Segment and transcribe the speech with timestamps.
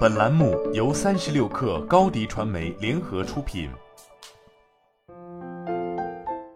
[0.00, 3.70] 本栏目由三十六氪高低传媒联合出品。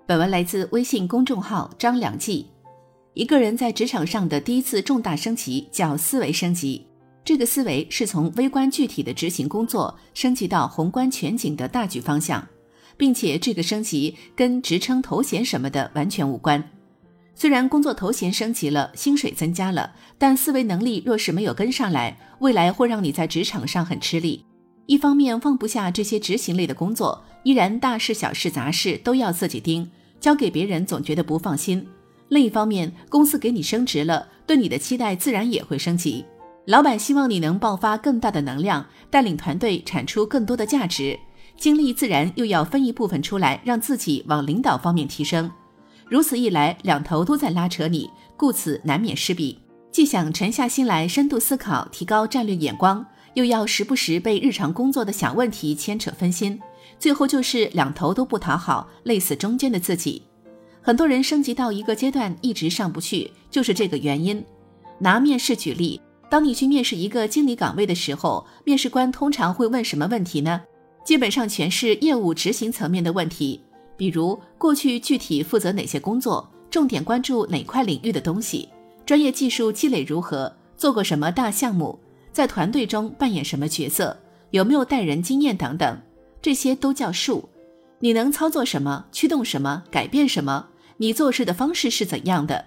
[0.06, 2.46] 本文来自微信公众号张良记。
[3.14, 6.87] 一个人在职场上的第一次重大升级叫思维升级，
[7.24, 12.47] 这个思维是从微观具体的执行工作升级到宏观全景的大局方向，
[12.97, 16.62] 并且这个升级跟职称头衔什么的完全无关。
[17.37, 24.45] 虽然工作头衔升级了，薪水增加了，但思维能力若是没有跟上来，未来会让你在职场上很吃力。
[24.87, 29.90] 一方面放不下这些执行类的工作，依然大事小事杂事都要自己盯，
[30.20, 31.80] 交给别人总觉得不放心；
[32.28, 36.24] 另一方面，公司给你升职了，对你的期待自然也会升级。
[36.66, 41.18] 老板希望你能爆发更大的能量，带领团队产出更多的价值，
[41.59, 45.51] 精力自然又要分一部分出来，让自己往领导方面提升。
[46.08, 49.58] 如此一来，两头都在拉扯你，故此难免失笔。
[49.90, 53.04] 既想沉下心来深度思考，提高战略眼光，
[53.34, 56.60] 又要时不时被日常工作的小问题牵扯分心，
[56.98, 60.23] 最后就是两头都不讨好，累死中间的自己。
[60.82, 64.45] 很多人升级到一个阶段一直上不去，就是这个原因。
[64.98, 70.61] 拿面试举例，当你去面试一个经理岗位的时候，面试官通常会问什么问题呢？
[71.05, 73.64] 基本上全是业务执行层面的问题。
[73.97, 78.69] 比如过去具体负责哪些工作，重点关注哪块领域的东西，
[79.06, 81.98] 专业技术积累如何，做过什么大项目，
[82.33, 84.17] 在团队中扮演什么角色，
[84.51, 86.01] 有没有带人经验等等，
[86.42, 87.48] 这些都叫术。
[88.01, 90.67] 你能操作什么，驱动什么，改变什么？
[90.97, 92.64] 你做事的方式是怎样的？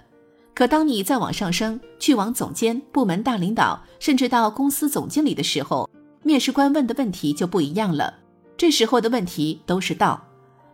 [0.53, 5.88] 可当你再往上升，去往总监、部门大领导，甚至到公司总经理的时候，
[6.23, 8.14] 面试官问的问题就不一样了。
[8.58, 10.27] 这时候的问题都是道。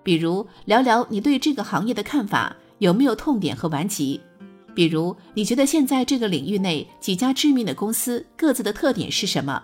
[0.04, 4.20] 比如聊聊你对这个行业的看法，有没有痛点和顽疾？
[4.76, 9.64] 比如你觉得现在这个领域内几家知名的公司各自的特点是什么？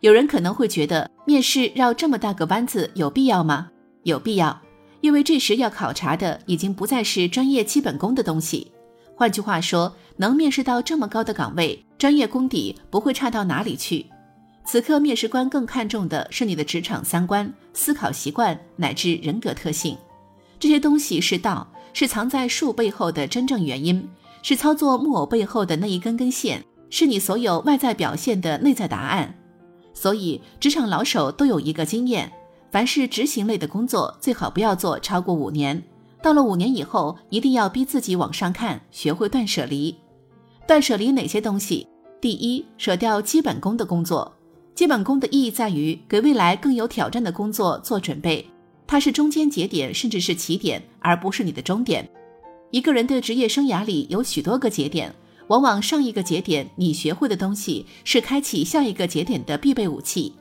[0.00, 3.68] 有人可能会觉得面试绕这么大个弯子有必要吗？
[4.04, 4.60] 有必要，
[5.00, 8.70] 因为这时要考察的已经不再是专业基本功的东西。
[9.14, 14.06] 换句话说，能面试到这么高的岗位，专业功底不会差到哪里去。
[14.66, 19.96] 此刻，面试官更看重的是你的职场三观、思考习惯乃至人格特性。
[20.58, 24.08] 这些东西是道，是藏在术背后的真正原因，
[24.42, 29.32] 是操作木偶背后的那一根根线，是你所有外在表现的内在答案。
[29.94, 32.32] 所以，职场老手都有一个经验：
[32.72, 35.80] 凡是执行类的工作，最好不要做超过五年。
[36.20, 39.96] 到了五年以后，一定要逼自己往上看，学会断舍离。
[40.66, 41.86] 断舍离哪些东西？
[42.20, 44.35] 第一，舍掉基本功的工作。
[44.76, 48.46] 基本功的意义在于给未来更有挑战的工作做准备，
[48.86, 52.06] 它是中间节点，甚至是起点，而不是你的终点。
[52.70, 55.14] 一个人的职业生涯里有许多个节点，
[55.46, 60.34] 往往上一个节点你学会的东西是开启下一个节点的必备武器。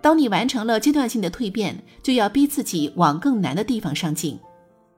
[0.00, 4.36] 当你完成了阶段性的蜕变，就要逼自己往更难的地方上进。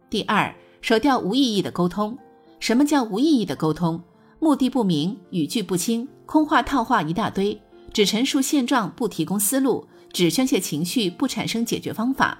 [0.08, 2.16] 第二，舍掉无意义的沟通。
[2.58, 4.02] 什么叫无意义的沟通？
[4.38, 7.60] 目的不明，语句不清，空话套话一大堆。
[7.92, 12.38] 只陈述现状，不提供思路；只宣泄情绪，不产生解决方法。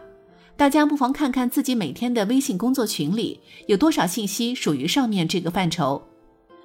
[0.57, 6.03] 大家不妨看看自己每天的微信工作群里有多少信息属于上面这个范畴。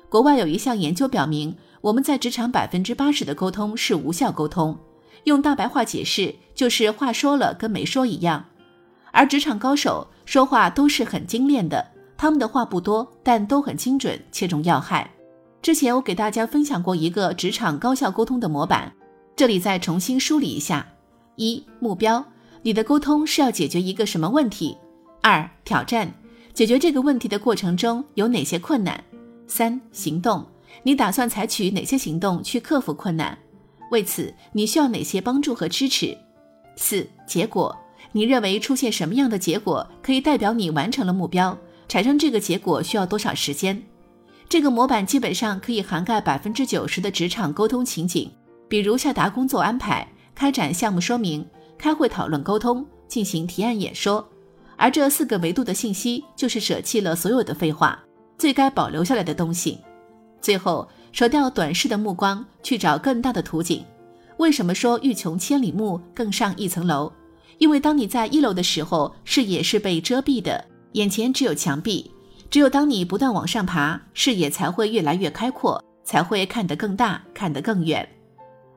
[0.09, 4.77] 国外有一项研究表明，我们在职场百分之八十的沟通是无效沟通。
[5.23, 8.45] 用大白话解释，就是话说了跟没说一样。
[9.11, 15.09] 而职场高手说话都是很精炼的，他们的话不多，但都很精准，切中要害。
[15.65, 18.93] 之前我给大家分享过一个职场高效沟通的模板，
[19.35, 20.87] 这里再重新梳理一下：
[21.37, 22.23] 一、目标，
[22.61, 24.77] 你的沟通是要解决一个什么问题；
[25.23, 26.13] 二、挑战，
[26.53, 28.95] 解决这个问题的过程中有哪些困难；
[29.47, 30.45] 三、行动，
[30.83, 33.35] 你打算采取哪些行动去克服困难？
[33.89, 36.15] 为此你需要哪些帮助和支持？
[36.75, 37.75] 四、结果，
[38.11, 41.57] 你认为出现什么样的结果可以代表你完成了目标？
[41.87, 43.81] 产生这个结果需要多少时间？
[44.47, 48.31] 这个模板基本上可以涵盖百分之九十的职场沟通情景，
[48.67, 51.45] 比如下达工作安排、开展项目说明、
[51.77, 54.25] 开会讨论沟通、进行提案演说。
[54.77, 57.97] 而这四个维度的信息，就是舍弃了所有的废话，
[58.37, 59.79] 最该保留下来的东西。
[60.41, 63.83] 最后，舍掉短视的目光，去找更大的图景。
[64.37, 67.11] 为什么说欲穷千里目，更上一层楼？
[67.57, 72.11] 因为当你在一楼的时候，视野是被遮蔽的，眼前只有墙壁。
[72.55, 78.07] 只有当你不断往上爬，视野才会越来越开阔，才会看得更大，看得更远。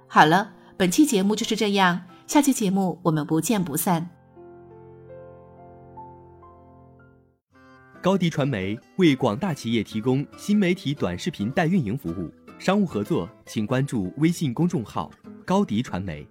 [0.09, 4.11] 好了，本期节目就是这样，下期节目我们不见不散。
[8.03, 12.29] 高迪传媒为广大企业提供新媒体短视频代运营服务，
[12.59, 15.09] 商务合作请关注微信公众号。
[15.47, 16.27] 高迪传媒。